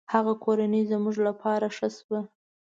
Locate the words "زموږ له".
0.91-1.31